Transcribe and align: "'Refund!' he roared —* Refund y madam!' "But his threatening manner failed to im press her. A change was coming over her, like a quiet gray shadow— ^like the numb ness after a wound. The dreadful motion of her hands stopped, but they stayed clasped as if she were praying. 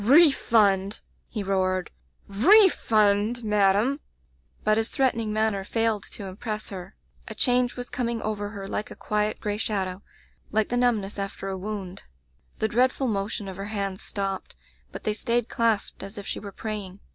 "'Refund!' 0.01 1.01
he 1.29 1.43
roared 1.43 1.91
—* 2.15 2.27
Refund 2.51 3.41
y 3.43 3.43
madam!' 3.43 3.99
"But 4.65 4.79
his 4.79 4.89
threatening 4.89 5.31
manner 5.31 5.63
failed 5.63 6.05
to 6.13 6.25
im 6.27 6.37
press 6.37 6.69
her. 6.71 6.95
A 7.27 7.35
change 7.35 7.75
was 7.75 7.91
coming 7.91 8.19
over 8.23 8.49
her, 8.49 8.67
like 8.67 8.89
a 8.89 8.95
quiet 8.95 9.39
gray 9.39 9.57
shadow— 9.57 10.01
^like 10.51 10.69
the 10.69 10.75
numb 10.77 11.01
ness 11.01 11.19
after 11.19 11.49
a 11.49 11.55
wound. 11.55 12.01
The 12.57 12.67
dreadful 12.67 13.09
motion 13.09 13.47
of 13.47 13.57
her 13.57 13.65
hands 13.65 14.01
stopped, 14.01 14.55
but 14.91 15.03
they 15.03 15.13
stayed 15.13 15.49
clasped 15.49 16.01
as 16.01 16.17
if 16.17 16.25
she 16.25 16.39
were 16.39 16.51
praying. 16.51 16.99